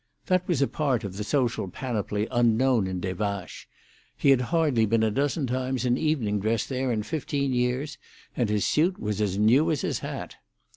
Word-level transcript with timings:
That 0.25 0.47
was 0.47 0.63
a 0.63 0.67
part 0.67 1.03
of 1.03 1.17
the 1.17 1.23
social 1.23 1.67
panoply 1.67 2.27
unknown 2.31 2.87
in 2.87 2.99
Des 3.01 3.13
Vaches; 3.13 3.67
he 4.17 4.31
had 4.31 4.41
hardly 4.41 4.87
been 4.87 5.03
a 5.03 5.11
dozen 5.11 5.45
times 5.45 5.85
in 5.85 5.95
evening 5.95 6.39
dress 6.39 6.65
there 6.65 6.91
in 6.91 7.03
fifteen 7.03 7.53
years, 7.53 7.99
and 8.35 8.49
his 8.49 8.65
suit 8.65 8.99
was 8.99 9.21
as 9.21 9.37
new 9.37 9.69
as 9.69 9.81
his 9.81 9.99
hat. 9.99 10.37